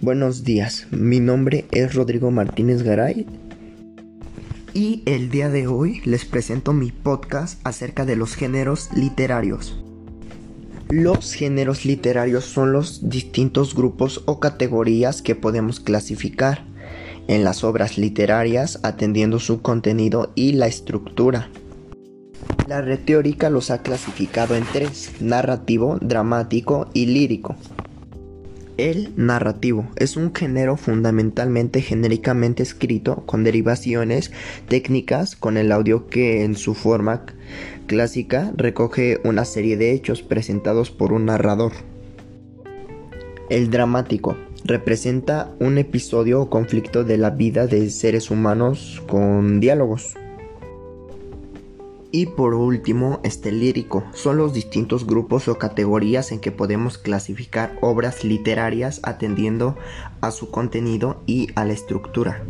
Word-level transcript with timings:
Buenos 0.00 0.44
días, 0.44 0.86
mi 0.92 1.18
nombre 1.18 1.64
es 1.72 1.92
Rodrigo 1.92 2.30
Martínez 2.30 2.84
Garay 2.84 3.26
y 4.72 5.02
el 5.06 5.28
día 5.28 5.48
de 5.48 5.66
hoy 5.66 6.02
les 6.04 6.24
presento 6.24 6.72
mi 6.72 6.92
podcast 6.92 7.60
acerca 7.66 8.04
de 8.04 8.14
los 8.14 8.36
géneros 8.36 8.90
literarios. 8.94 9.76
Los 10.88 11.32
géneros 11.32 11.84
literarios 11.84 12.44
son 12.44 12.72
los 12.72 13.08
distintos 13.10 13.74
grupos 13.74 14.22
o 14.26 14.38
categorías 14.38 15.20
que 15.20 15.34
podemos 15.34 15.80
clasificar 15.80 16.64
en 17.26 17.42
las 17.42 17.64
obras 17.64 17.98
literarias 17.98 18.78
atendiendo 18.84 19.40
su 19.40 19.62
contenido 19.62 20.30
y 20.36 20.52
la 20.52 20.68
estructura. 20.68 21.50
La 22.68 22.82
retórica 22.82 23.50
los 23.50 23.72
ha 23.72 23.82
clasificado 23.82 24.54
en 24.54 24.62
tres, 24.72 25.10
narrativo, 25.18 25.98
dramático 26.00 26.88
y 26.94 27.06
lírico. 27.06 27.56
El 28.78 29.12
narrativo 29.16 29.88
es 29.96 30.16
un 30.16 30.32
género 30.32 30.76
fundamentalmente 30.76 31.82
genéricamente 31.82 32.62
escrito 32.62 33.26
con 33.26 33.42
derivaciones 33.42 34.30
técnicas 34.68 35.34
con 35.34 35.56
el 35.56 35.72
audio 35.72 36.06
que 36.06 36.44
en 36.44 36.54
su 36.54 36.74
forma 36.74 37.26
clásica 37.88 38.52
recoge 38.56 39.20
una 39.24 39.44
serie 39.44 39.76
de 39.76 39.90
hechos 39.90 40.22
presentados 40.22 40.92
por 40.92 41.12
un 41.12 41.26
narrador. 41.26 41.72
El 43.50 43.68
dramático 43.68 44.36
representa 44.64 45.52
un 45.58 45.78
episodio 45.78 46.40
o 46.40 46.48
conflicto 46.48 47.02
de 47.02 47.18
la 47.18 47.30
vida 47.30 47.66
de 47.66 47.90
seres 47.90 48.30
humanos 48.30 49.02
con 49.08 49.58
diálogos. 49.58 50.14
Y 52.10 52.26
por 52.26 52.54
último, 52.54 53.20
este 53.22 53.52
lírico. 53.52 54.04
Son 54.14 54.38
los 54.38 54.54
distintos 54.54 55.06
grupos 55.06 55.46
o 55.48 55.58
categorías 55.58 56.32
en 56.32 56.40
que 56.40 56.50
podemos 56.50 56.96
clasificar 56.96 57.78
obras 57.82 58.24
literarias 58.24 59.00
atendiendo 59.02 59.76
a 60.22 60.30
su 60.30 60.50
contenido 60.50 61.22
y 61.26 61.48
a 61.54 61.66
la 61.66 61.74
estructura. 61.74 62.44